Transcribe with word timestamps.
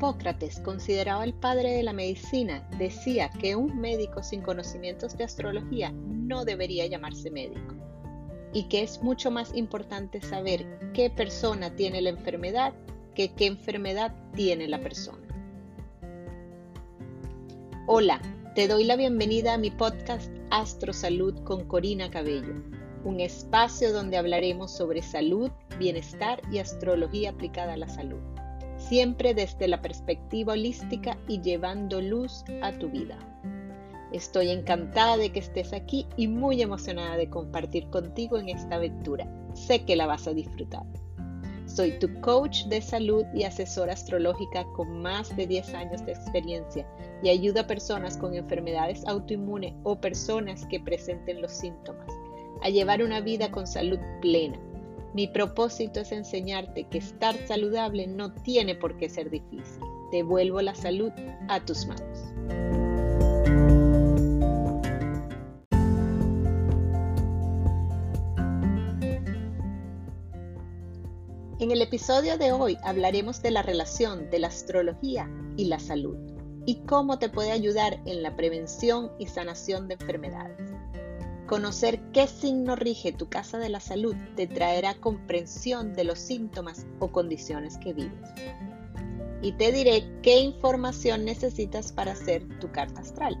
Hipócrates, 0.00 0.60
considerado 0.60 1.22
el 1.22 1.34
padre 1.34 1.72
de 1.72 1.82
la 1.82 1.92
medicina, 1.92 2.66
decía 2.78 3.28
que 3.28 3.54
un 3.54 3.78
médico 3.78 4.22
sin 4.22 4.40
conocimientos 4.40 5.14
de 5.14 5.24
astrología 5.24 5.92
no 5.92 6.46
debería 6.46 6.86
llamarse 6.86 7.30
médico 7.30 7.74
y 8.54 8.62
que 8.70 8.82
es 8.82 9.02
mucho 9.02 9.30
más 9.30 9.54
importante 9.54 10.22
saber 10.22 10.64
qué 10.94 11.10
persona 11.10 11.76
tiene 11.76 12.00
la 12.00 12.08
enfermedad 12.08 12.72
que 13.14 13.34
qué 13.34 13.44
enfermedad 13.44 14.14
tiene 14.34 14.68
la 14.68 14.80
persona. 14.80 15.28
Hola, 17.86 18.22
te 18.54 18.68
doy 18.68 18.84
la 18.84 18.96
bienvenida 18.96 19.52
a 19.52 19.58
mi 19.58 19.70
podcast 19.70 20.32
Astro 20.48 20.94
Salud 20.94 21.34
con 21.44 21.66
Corina 21.66 22.10
Cabello, 22.10 22.54
un 23.04 23.20
espacio 23.20 23.92
donde 23.92 24.16
hablaremos 24.16 24.74
sobre 24.74 25.02
salud, 25.02 25.50
bienestar 25.78 26.40
y 26.50 26.56
astrología 26.56 27.32
aplicada 27.32 27.74
a 27.74 27.76
la 27.76 27.88
salud 27.88 28.22
siempre 28.80 29.34
desde 29.34 29.68
la 29.68 29.82
perspectiva 29.82 30.54
holística 30.54 31.16
y 31.28 31.40
llevando 31.40 32.00
luz 32.00 32.44
a 32.62 32.72
tu 32.72 32.88
vida. 32.88 33.18
Estoy 34.12 34.50
encantada 34.50 35.16
de 35.16 35.30
que 35.30 35.38
estés 35.38 35.72
aquí 35.72 36.06
y 36.16 36.26
muy 36.26 36.62
emocionada 36.62 37.16
de 37.16 37.30
compartir 37.30 37.88
contigo 37.90 38.38
en 38.38 38.48
esta 38.48 38.76
aventura. 38.76 39.30
Sé 39.54 39.84
que 39.84 39.94
la 39.94 40.06
vas 40.06 40.26
a 40.26 40.34
disfrutar. 40.34 40.84
Soy 41.66 41.96
tu 42.00 42.20
coach 42.20 42.64
de 42.64 42.82
salud 42.82 43.24
y 43.32 43.44
asesora 43.44 43.92
astrológica 43.92 44.64
con 44.74 45.00
más 45.00 45.36
de 45.36 45.46
10 45.46 45.74
años 45.74 46.04
de 46.04 46.12
experiencia 46.12 46.84
y 47.22 47.28
ayudo 47.28 47.60
a 47.60 47.66
personas 47.68 48.16
con 48.16 48.34
enfermedades 48.34 49.06
autoinmunes 49.06 49.74
o 49.84 50.00
personas 50.00 50.66
que 50.66 50.80
presenten 50.80 51.40
los 51.40 51.52
síntomas 51.52 52.08
a 52.62 52.70
llevar 52.70 53.04
una 53.04 53.20
vida 53.20 53.52
con 53.52 53.68
salud 53.68 54.00
plena 54.20 54.58
mi 55.14 55.26
propósito 55.26 56.00
es 56.00 56.12
enseñarte 56.12 56.84
que 56.84 56.98
estar 56.98 57.36
saludable 57.46 58.06
no 58.06 58.32
tiene 58.32 58.74
por 58.74 58.96
qué 58.96 59.08
ser 59.08 59.30
difícil. 59.30 59.82
Devuelvo 60.12 60.60
la 60.60 60.74
salud 60.74 61.10
a 61.48 61.64
tus 61.64 61.86
manos. 61.86 62.18
En 71.60 71.70
el 71.70 71.82
episodio 71.82 72.38
de 72.38 72.52
hoy 72.52 72.78
hablaremos 72.82 73.42
de 73.42 73.50
la 73.50 73.62
relación 73.62 74.30
de 74.30 74.38
la 74.38 74.48
astrología 74.48 75.30
y 75.56 75.66
la 75.66 75.78
salud 75.78 76.16
y 76.64 76.76
cómo 76.86 77.18
te 77.18 77.28
puede 77.28 77.52
ayudar 77.52 78.00
en 78.06 78.22
la 78.22 78.36
prevención 78.36 79.12
y 79.18 79.26
sanación 79.26 79.88
de 79.88 79.94
enfermedades. 79.94 80.69
Conocer 81.50 81.98
qué 82.12 82.28
signo 82.28 82.76
rige 82.76 83.10
tu 83.10 83.28
casa 83.28 83.58
de 83.58 83.68
la 83.68 83.80
salud 83.80 84.14
te 84.36 84.46
traerá 84.46 84.94
comprensión 84.94 85.94
de 85.94 86.04
los 86.04 86.20
síntomas 86.20 86.86
o 87.00 87.10
condiciones 87.10 87.76
que 87.78 87.92
vives. 87.92 88.30
Y 89.42 89.50
te 89.54 89.72
diré 89.72 90.04
qué 90.22 90.38
información 90.38 91.24
necesitas 91.24 91.90
para 91.90 92.12
hacer 92.12 92.46
tu 92.60 92.70
carta 92.70 93.00
astral. 93.00 93.36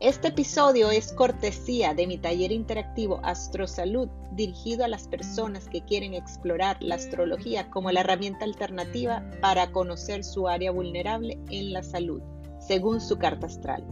Este 0.00 0.28
episodio 0.28 0.90
es 0.90 1.14
cortesía 1.14 1.94
de 1.94 2.06
mi 2.06 2.18
taller 2.18 2.52
interactivo 2.52 3.18
Astrosalud 3.22 4.10
dirigido 4.32 4.84
a 4.84 4.88
las 4.88 5.08
personas 5.08 5.66
que 5.70 5.82
quieren 5.82 6.12
explorar 6.12 6.76
la 6.82 6.96
astrología 6.96 7.70
como 7.70 7.90
la 7.90 8.00
herramienta 8.00 8.44
alternativa 8.44 9.24
para 9.40 9.72
conocer 9.72 10.24
su 10.24 10.46
área 10.46 10.72
vulnerable 10.72 11.40
en 11.48 11.72
la 11.72 11.82
salud, 11.82 12.20
según 12.60 13.00
su 13.00 13.16
carta 13.16 13.46
astral. 13.46 13.82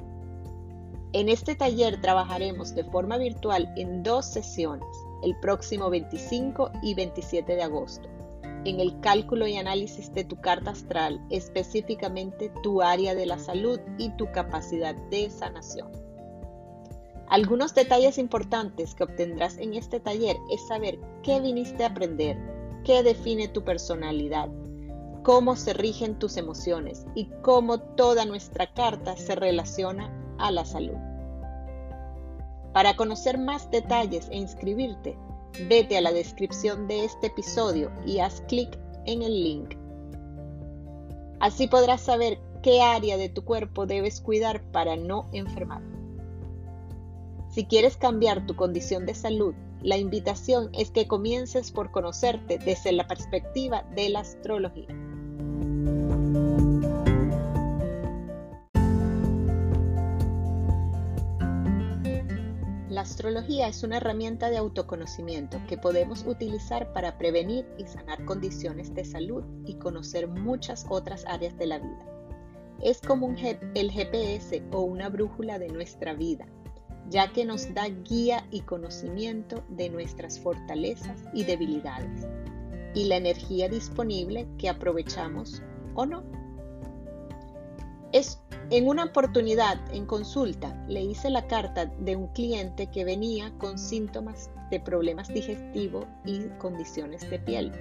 En 1.13 1.29
este 1.29 1.57
taller 1.57 2.01
trabajaremos 2.01 2.73
de 2.77 2.85
forma 2.85 3.19
virtual 3.19 3.73
en 3.77 4.05
dos 4.05 4.27
sesiones, 4.27 4.87
el 5.25 5.35
próximo 5.41 5.91
25 5.91 6.71
y 6.83 6.95
27 6.95 7.57
de 7.57 7.63
agosto, 7.65 8.09
en 8.65 8.79
el 8.79 9.01
cálculo 9.01 9.49
y 9.49 9.57
análisis 9.57 10.15
de 10.15 10.23
tu 10.23 10.41
carta 10.41 10.71
astral, 10.71 11.21
específicamente 11.29 12.53
tu 12.63 12.81
área 12.81 13.17
de 13.17 13.27
la 13.27 13.41
salud 13.41 13.81
y 13.99 14.11
tu 14.11 14.31
capacidad 14.31 14.95
de 15.11 15.31
sanación. 15.31 15.91
Algunos 17.27 17.75
detalles 17.75 18.17
importantes 18.17 18.95
que 18.95 19.03
obtendrás 19.03 19.59
en 19.59 19.75
este 19.75 19.99
taller 19.99 20.37
es 20.49 20.65
saber 20.69 21.01
qué 21.25 21.41
viniste 21.41 21.83
a 21.83 21.89
aprender, 21.89 22.39
qué 22.85 23.03
define 23.03 23.49
tu 23.49 23.65
personalidad, 23.65 24.49
cómo 25.25 25.57
se 25.57 25.73
rigen 25.73 26.21
tus 26.21 26.37
emociones 26.37 27.05
y 27.17 27.27
cómo 27.43 27.81
toda 27.81 28.27
nuestra 28.27 28.73
carta 28.73 29.17
se 29.17 29.35
relaciona 29.35 30.20
la 30.51 30.65
salud. 30.65 30.97
Para 32.73 32.95
conocer 32.95 33.37
más 33.37 33.71
detalles 33.71 34.29
e 34.31 34.37
inscribirte, 34.37 35.17
vete 35.69 35.99
a 35.99 36.01
la 36.01 36.13
descripción 36.13 36.87
de 36.87 37.05
este 37.05 37.27
episodio 37.27 37.91
y 38.07 38.21
haz 38.21 38.43
clic 38.43 38.79
en 39.07 39.23
el 39.23 39.43
link. 39.43 39.75
Así 41.41 41.67
podrás 41.67 42.03
saber 42.03 42.39
qué 42.63 42.81
área 42.83 43.17
de 43.17 43.29
tu 43.29 43.45
cuerpo 43.45 43.87
debes 43.87 44.21
cuidar 44.21 44.63
para 44.71 44.97
no 44.97 45.29
enfermar. 45.33 45.83
Si 47.51 47.65
quieres 47.65 47.97
cambiar 47.97 48.47
tu 48.47 48.55
condición 48.55 49.07
de 49.07 49.15
salud, 49.15 49.55
la 49.83 49.97
invitación 49.97 50.71
es 50.73 50.91
que 50.91 51.09
comiences 51.09 51.73
por 51.73 51.91
conocerte 51.91 52.59
desde 52.59 52.93
la 52.93 53.09
perspectiva 53.09 53.83
de 53.97 54.11
la 54.11 54.21
astrología. 54.21 54.87
La 63.01 63.05
astrología 63.05 63.67
es 63.67 63.83
una 63.83 63.97
herramienta 63.97 64.51
de 64.51 64.59
autoconocimiento 64.59 65.59
que 65.67 65.79
podemos 65.79 66.27
utilizar 66.27 66.93
para 66.93 67.17
prevenir 67.17 67.67
y 67.79 67.87
sanar 67.87 68.23
condiciones 68.27 68.93
de 68.93 69.07
salud 69.07 69.43
y 69.65 69.77
conocer 69.77 70.29
muchas 70.29 70.85
otras 70.91 71.25
áreas 71.25 71.57
de 71.57 71.67
la 71.67 71.79
vida. 71.79 72.07
Es 72.83 73.01
como 73.01 73.35
el 73.75 73.91
GPS 73.91 74.63
o 74.71 74.83
una 74.83 75.09
brújula 75.09 75.59
de 75.59 75.69
nuestra 75.71 76.13
vida, 76.13 76.47
ya 77.09 77.33
que 77.33 77.47
nos 77.47 77.73
da 77.73 77.89
guía 77.89 78.47
y 78.51 78.61
conocimiento 78.61 79.65
de 79.71 79.89
nuestras 79.89 80.39
fortalezas 80.39 81.25
y 81.33 81.45
debilidades 81.45 82.27
y 82.95 83.05
la 83.05 83.17
energía 83.17 83.71
disponible 83.71 84.47
que 84.59 84.69
aprovechamos 84.69 85.63
o 85.95 86.05
no. 86.05 86.23
Es 88.13 88.43
en 88.71 88.87
una 88.87 89.05
oportunidad, 89.05 89.79
en 89.93 90.07
consulta, 90.07 90.77
le 90.87 91.03
hice 91.03 91.29
la 91.29 91.49
carta 91.49 91.87
de 91.87 92.15
un 92.15 92.29
cliente 92.29 92.87
que 92.87 93.05
venía 93.05 93.53
con 93.59 93.79
síntomas 93.79 94.49
de 94.71 94.79
problemas 94.79 95.29
digestivos 95.29 96.07
y 96.25 96.45
condiciones 96.59 97.29
de 97.29 97.41
piel. 97.41 97.73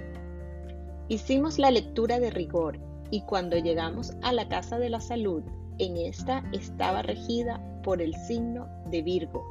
Hicimos 1.08 1.60
la 1.60 1.70
lectura 1.70 2.18
de 2.18 2.30
rigor 2.30 2.80
y 3.12 3.22
cuando 3.22 3.56
llegamos 3.56 4.14
a 4.22 4.32
la 4.32 4.48
casa 4.48 4.80
de 4.80 4.90
la 4.90 5.00
salud, 5.00 5.44
en 5.78 5.96
esta 5.96 6.42
estaba 6.52 7.02
regida 7.02 7.60
por 7.84 8.02
el 8.02 8.14
signo 8.14 8.68
de 8.90 9.02
Virgo. 9.02 9.44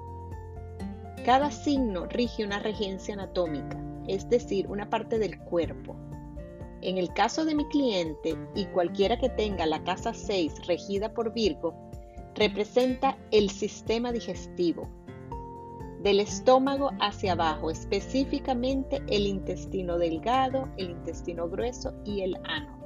Cada 1.26 1.52
signo 1.52 2.06
rige 2.06 2.44
una 2.44 2.60
regencia 2.60 3.14
anatómica, 3.14 3.82
es 4.08 4.30
decir, 4.30 4.68
una 4.68 4.90
parte 4.90 5.18
del 5.20 5.40
cuerpo, 5.40 5.96
en 6.82 6.98
el 6.98 7.14
caso 7.14 7.46
de 7.46 7.56
mi 7.56 7.66
cliente 7.66 8.38
y 8.56 8.66
cualquiera 8.68 9.18
que 9.18 9.30
tenga 9.30 9.66
la 9.66 9.84
casa 9.84 10.14
6 10.14 10.68
regida 10.68 11.14
por 11.14 11.34
Virgo, 11.34 11.74
representa 12.36 13.18
el 13.32 13.50
sistema 13.50 14.12
digestivo, 14.12 14.88
del 16.02 16.22
estómago 16.22 16.92
hacia 17.02 17.34
abajo, 17.34 17.70
específicamente 17.70 19.02
el 19.08 19.28
intestino 19.28 19.98
delgado, 19.98 20.70
el 20.78 20.92
intestino 20.92 21.50
grueso 21.50 21.94
y 22.06 22.22
el 22.22 22.36
ano. 22.46 22.80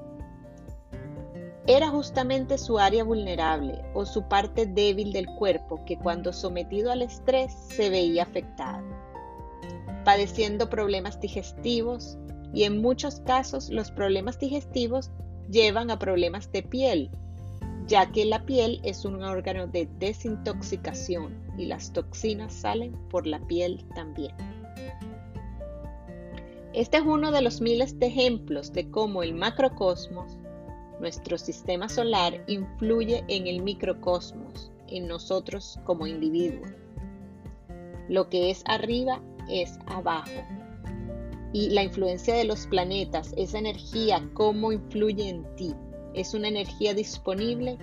Era 1.67 1.89
justamente 1.89 2.57
su 2.57 2.79
área 2.79 3.03
vulnerable 3.03 3.81
o 3.93 4.05
su 4.05 4.27
parte 4.27 4.65
débil 4.65 5.13
del 5.13 5.27
cuerpo 5.27 5.85
que 5.85 5.97
cuando 5.97 6.33
sometido 6.33 6.91
al 6.91 7.03
estrés 7.03 7.53
se 7.53 7.89
veía 7.89 8.23
afectada, 8.23 8.83
padeciendo 10.03 10.69
problemas 10.69 11.21
digestivos, 11.21 12.17
y 12.53 12.63
en 12.63 12.81
muchos 12.81 13.19
casos 13.21 13.69
los 13.69 13.91
problemas 13.91 14.39
digestivos 14.39 15.09
llevan 15.49 15.89
a 15.91 15.99
problemas 15.99 16.51
de 16.51 16.61
piel, 16.61 17.09
ya 17.87 18.11
que 18.11 18.25
la 18.25 18.45
piel 18.45 18.79
es 18.83 19.03
un 19.05 19.23
órgano 19.23 19.67
de 19.67 19.89
desintoxicación 19.99 21.35
y 21.57 21.65
las 21.65 21.91
toxinas 21.91 22.53
salen 22.53 22.93
por 23.09 23.27
la 23.27 23.39
piel 23.39 23.83
también. 23.95 24.33
Este 26.73 26.97
es 26.97 27.03
uno 27.03 27.31
de 27.31 27.41
los 27.41 27.61
miles 27.61 27.99
de 27.99 28.07
ejemplos 28.07 28.71
de 28.71 28.89
cómo 28.89 29.21
el 29.21 29.33
macrocosmos, 29.35 30.37
nuestro 30.99 31.37
sistema 31.37 31.89
solar, 31.89 32.43
influye 32.47 33.23
en 33.27 33.47
el 33.47 33.61
microcosmos, 33.61 34.71
en 34.87 35.07
nosotros 35.07 35.79
como 35.83 36.07
individuos. 36.07 36.71
Lo 38.09 38.29
que 38.29 38.49
es 38.49 38.63
arriba 38.65 39.21
es 39.49 39.77
abajo 39.85 40.31
y 41.53 41.69
la 41.69 41.83
influencia 41.83 42.35
de 42.35 42.43
los 42.43 42.67
planetas, 42.67 43.33
esa 43.37 43.59
energía, 43.59 44.27
cómo 44.33 44.71
influye 44.71 45.29
en 45.29 45.55
ti. 45.55 45.73
Es 46.15 46.33
una 46.33 46.47
energía 46.47 46.93
disponible 46.93 47.77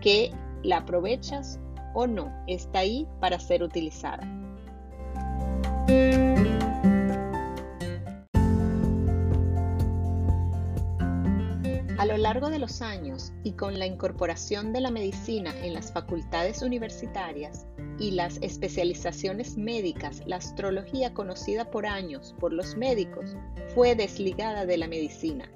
que 0.00 0.32
la 0.62 0.78
aprovechas 0.78 1.58
o 1.94 2.06
no, 2.06 2.32
está 2.46 2.80
ahí 2.80 3.06
para 3.20 3.38
ser 3.38 3.62
utilizada. 3.62 4.26
Lo 12.16 12.22
largo 12.22 12.48
de 12.48 12.58
los 12.58 12.80
años 12.80 13.34
y 13.44 13.52
con 13.52 13.78
la 13.78 13.84
incorporación 13.84 14.72
de 14.72 14.80
la 14.80 14.90
medicina 14.90 15.54
en 15.62 15.74
las 15.74 15.92
facultades 15.92 16.62
universitarias 16.62 17.66
y 17.98 18.12
las 18.12 18.38
especializaciones 18.40 19.58
médicas, 19.58 20.22
la 20.24 20.36
astrología 20.36 21.12
conocida 21.12 21.70
por 21.70 21.84
años 21.84 22.34
por 22.40 22.54
los 22.54 22.74
médicos 22.74 23.36
fue 23.74 23.94
desligada 23.94 24.64
de 24.64 24.78
la 24.78 24.88
medicina 24.88 25.50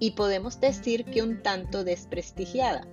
y 0.00 0.10
podemos 0.12 0.58
decir 0.58 1.04
que 1.04 1.22
un 1.22 1.44
tanto 1.44 1.84
desprestigiada. 1.84 2.88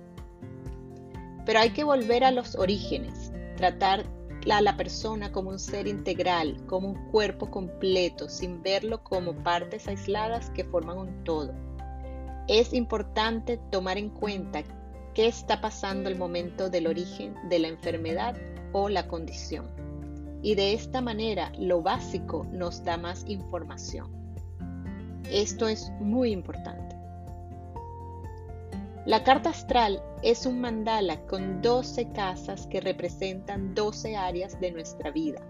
Pero 1.44 1.58
hay 1.58 1.70
que 1.70 1.82
volver 1.82 2.22
a 2.22 2.30
los 2.30 2.54
orígenes, 2.54 3.32
tratar 3.56 4.04
a 4.48 4.60
la 4.60 4.76
persona 4.76 5.32
como 5.32 5.50
un 5.50 5.58
ser 5.58 5.88
integral, 5.88 6.64
como 6.66 6.92
un 6.92 7.10
cuerpo 7.10 7.50
completo, 7.50 8.28
sin 8.28 8.62
verlo 8.62 9.02
como 9.02 9.34
partes 9.42 9.88
aisladas 9.88 10.50
que 10.50 10.62
forman 10.62 10.98
un 10.98 11.24
todo 11.24 11.67
es 12.48 12.72
importante 12.72 13.58
tomar 13.70 13.98
en 13.98 14.08
cuenta 14.08 14.62
qué 15.14 15.26
está 15.26 15.60
pasando 15.60 16.08
al 16.08 16.16
momento 16.16 16.70
del 16.70 16.86
origen 16.86 17.34
de 17.48 17.58
la 17.58 17.68
enfermedad 17.68 18.36
o 18.72 18.88
la 18.88 19.06
condición. 19.06 19.66
Y 20.42 20.54
de 20.54 20.72
esta 20.72 21.00
manera 21.02 21.52
lo 21.58 21.82
básico 21.82 22.46
nos 22.50 22.82
da 22.84 22.96
más 22.96 23.24
información. 23.28 24.10
Esto 25.30 25.68
es 25.68 25.92
muy 26.00 26.30
importante. 26.32 26.96
La 29.04 29.24
carta 29.24 29.50
astral 29.50 30.02
es 30.22 30.46
un 30.46 30.60
mandala 30.60 31.20
con 31.26 31.60
12 31.60 32.12
casas 32.12 32.66
que 32.66 32.80
representan 32.80 33.74
12 33.74 34.16
áreas 34.16 34.58
de 34.60 34.70
nuestra 34.70 35.10
vida 35.10 35.46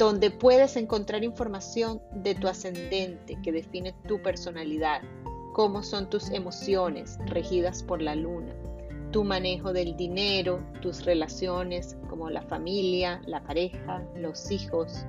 donde 0.00 0.30
puedes 0.30 0.78
encontrar 0.78 1.22
información 1.24 2.00
de 2.14 2.34
tu 2.34 2.48
ascendente 2.48 3.36
que 3.42 3.52
define 3.52 3.94
tu 4.08 4.18
personalidad, 4.22 5.02
cómo 5.52 5.82
son 5.82 6.08
tus 6.08 6.30
emociones 6.30 7.18
regidas 7.26 7.82
por 7.82 8.00
la 8.00 8.14
luna, 8.14 8.54
tu 9.12 9.24
manejo 9.24 9.74
del 9.74 9.94
dinero, 9.98 10.64
tus 10.80 11.04
relaciones 11.04 11.98
como 12.08 12.30
la 12.30 12.40
familia, 12.40 13.20
la 13.26 13.44
pareja, 13.44 14.02
los 14.16 14.50
hijos, 14.50 15.04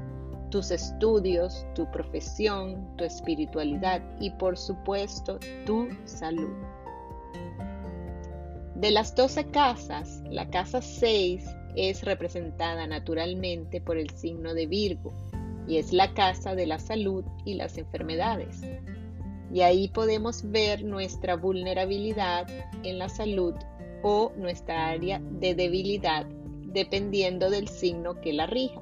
tus 0.50 0.72
estudios, 0.72 1.66
tu 1.74 1.90
profesión, 1.92 2.86
tu 2.98 3.06
espiritualidad 3.06 4.02
y 4.20 4.30
por 4.32 4.58
supuesto 4.58 5.40
tu 5.66 5.88
salud. 6.04 6.52
De 8.76 8.92
las 8.92 9.16
12 9.16 9.52
casas, 9.52 10.22
la 10.30 10.50
casa 10.50 10.82
6 10.82 11.46
es 11.76 12.04
representada 12.04 12.88
naturalmente 12.88 13.82
por 13.82 13.98
el 13.98 14.10
signo 14.12 14.54
de 14.54 14.68
Virgo 14.68 15.14
y 15.68 15.78
es 15.78 15.94
la 15.94 16.14
casa 16.14 16.56
de 16.56 16.66
la 16.66 16.80
salud 16.80 17.24
y 17.46 17.54
las 17.56 17.78
enfermedades. 17.78 18.62
Y 19.54 19.62
ahí 19.62 19.90
podemos 19.90 20.50
ver 20.50 20.84
nuestra 20.84 21.36
vulnerabilidad 21.36 22.48
en 22.84 23.00
la 23.00 23.10
salud 23.10 23.54
o 24.04 24.32
nuestra 24.38 24.88
área 24.90 25.20
de 25.20 25.56
debilidad 25.56 26.26
dependiendo 26.74 27.50
del 27.50 27.68
signo 27.68 28.20
que 28.22 28.34
la 28.34 28.48
rija, 28.48 28.82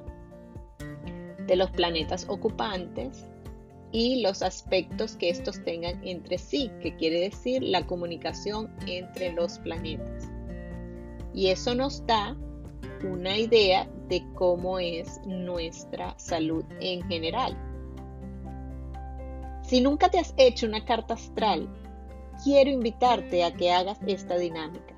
de 1.46 1.56
los 1.56 1.70
planetas 1.70 2.26
ocupantes 2.28 3.26
y 3.92 4.22
los 4.22 4.42
aspectos 4.42 5.16
que 5.16 5.30
estos 5.30 5.62
tengan 5.64 6.00
entre 6.06 6.38
sí, 6.38 6.70
que 6.80 6.94
quiere 6.96 7.20
decir 7.20 7.62
la 7.62 7.84
comunicación 7.86 8.72
entre 8.86 9.32
los 9.32 9.58
planetas. 9.58 10.30
Y 11.34 11.48
eso 11.48 11.74
nos 11.74 12.06
da 12.06 12.36
una 13.04 13.36
idea 13.36 13.88
de 14.08 14.24
cómo 14.34 14.78
es 14.78 15.20
nuestra 15.26 16.18
salud 16.18 16.64
en 16.80 17.02
general. 17.08 17.56
Si 19.62 19.80
nunca 19.80 20.08
te 20.08 20.18
has 20.18 20.34
hecho 20.36 20.66
una 20.66 20.84
carta 20.84 21.14
astral, 21.14 21.68
quiero 22.42 22.70
invitarte 22.70 23.44
a 23.44 23.52
que 23.52 23.70
hagas 23.70 23.98
esta 24.06 24.36
dinámica. 24.36 24.94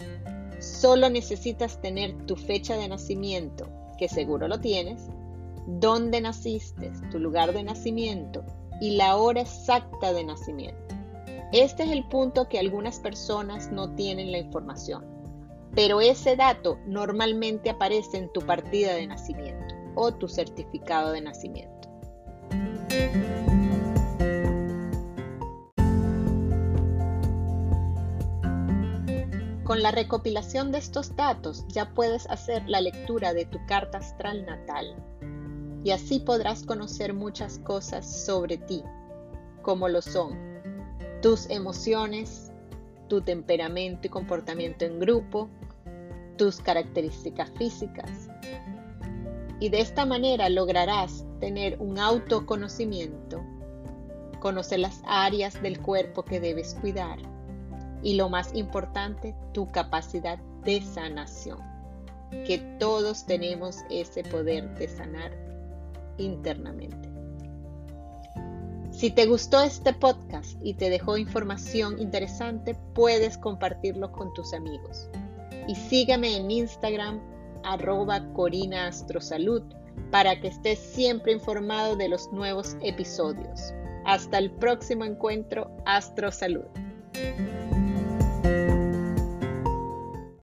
Solo 0.61 1.11
necesitas 1.11 1.81
tener 1.81 2.27
tu 2.27 2.37
fecha 2.37 2.77
de 2.77 2.89
nacimiento, 2.89 3.69
que 3.99 4.09
seguro 4.09 4.49
lo 4.49 4.61
tienes, 4.61 5.09
dónde 5.67 6.21
naciste, 6.21 6.91
tu 7.11 7.19
lugar 7.19 7.53
de 7.53 7.63
nacimiento 7.65 8.45
y 8.81 8.97
la 8.97 9.17
hora 9.17 9.43
exacta 9.43 10.13
de 10.13 10.25
nacimiento. 10.25 10.95
Este 11.53 11.83
es 11.83 11.91
el 11.91 12.09
punto 12.09 12.49
que 12.49 12.59
algunas 12.59 12.99
personas 12.99 13.71
no 13.71 13.95
tienen 13.95 14.33
la 14.33 14.39
información 14.39 15.12
pero 15.75 16.01
ese 16.01 16.37
dato 16.37 16.79
normalmente 16.87 17.71
aparece 17.71 18.19
en 18.19 18.33
tu 18.33 18.41
partida 18.41 18.95
de 18.95 19.07
nacimiento 19.07 19.75
o 19.95 20.13
tu 20.13 20.29
certificado 20.29 21.13
de 21.13 21.21
nacimiento. 21.21 21.73
Con 29.65 29.83
la 29.83 29.91
recopilación 29.91 30.71
de 30.71 30.79
estos 30.79 31.17
datos 31.17 31.65
ya 31.69 31.95
puedes 31.95 32.29
hacer 32.29 32.63
la 32.69 32.83
lectura 32.83 33.33
de 33.33 33.47
tu 33.47 33.59
carta 33.67 33.99
astral 33.99 34.45
natal 34.45 34.95
y 35.85 35.93
así 35.93 36.21
podrás 36.21 36.65
conocer 36.65 37.15
muchas 37.15 37.59
cosas 37.61 38.25
sobre 38.27 38.59
ti, 38.59 38.83
como 39.63 39.89
lo 39.89 40.03
son 40.03 40.53
tus 41.23 41.49
emociones, 41.49 42.53
tu 43.09 43.23
temperamento 43.23 44.09
y 44.09 44.11
comportamiento 44.11 44.85
en 44.85 44.99
grupo, 44.99 45.49
tus 46.43 46.57
características 46.57 47.53
físicas. 47.53 48.29
Y 49.61 49.69
de 49.69 49.81
esta 49.81 50.05
manera 50.05 50.49
lograrás 50.49 51.25
tener 51.39 51.77
un 51.79 52.01
autoconocimiento, 52.01 53.45
conocer 54.41 54.81
las 54.81 55.03
áreas 55.07 55.63
del 55.63 55.81
cuerpo 55.81 56.25
que 56.25 56.41
debes 56.41 56.75
cuidar 56.81 57.21
y 58.03 58.17
lo 58.17 58.29
más 58.29 58.53
importante, 58.57 59.37
tu 59.53 59.71
capacidad 59.71 60.37
de 60.65 60.83
sanación, 60.83 61.61
que 62.45 62.59
todos 62.81 63.25
tenemos 63.25 63.77
ese 63.89 64.25
poder 64.25 64.69
de 64.75 64.89
sanar 64.89 65.31
internamente. 66.19 67.09
Si 68.91 69.13
te 69.13 69.27
gustó 69.27 69.61
este 69.61 69.93
podcast 69.93 70.59
y 70.61 70.75
te 70.75 70.91
dejó 70.91 71.19
información 71.19 72.01
interesante, 72.01 72.75
puedes 72.95 73.39
compartirlo 73.39 74.11
con 74.11 74.35
tus 74.35 74.53
amigos 74.55 75.09
y 75.69 75.75
sígueme 75.75 76.37
en 76.37 76.51
Instagram 76.51 77.21
arroba 77.65 78.21
Corina 78.33 78.91
para 80.11 80.41
que 80.41 80.49
estés 80.49 80.79
siempre 80.79 81.33
informado 81.33 81.97
de 81.97 82.09
los 82.09 82.33
nuevos 82.33 82.77
episodios. 82.83 83.73
Hasta 84.05 84.39
el 84.39 84.51
próximo 84.51 85.05
encuentro 85.05 85.71
Astrosalud. 85.85 86.65
Salud. 87.13 88.72